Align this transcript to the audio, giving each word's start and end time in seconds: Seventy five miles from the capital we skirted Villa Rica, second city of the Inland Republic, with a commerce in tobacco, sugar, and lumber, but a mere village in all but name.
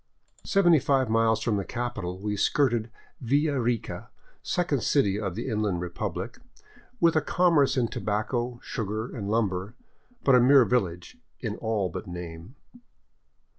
Seventy 0.47 0.79
five 0.79 1.11
miles 1.11 1.43
from 1.43 1.57
the 1.57 1.63
capital 1.63 2.17
we 2.17 2.35
skirted 2.35 2.89
Villa 3.21 3.59
Rica, 3.61 4.09
second 4.41 4.81
city 4.81 5.19
of 5.19 5.35
the 5.35 5.47
Inland 5.47 5.79
Republic, 5.81 6.39
with 6.99 7.15
a 7.15 7.21
commerce 7.21 7.77
in 7.77 7.87
tobacco, 7.87 8.59
sugar, 8.63 9.15
and 9.15 9.29
lumber, 9.29 9.75
but 10.23 10.33
a 10.33 10.39
mere 10.41 10.65
village 10.65 11.17
in 11.39 11.55
all 11.57 11.87
but 11.87 12.07
name. 12.07 12.55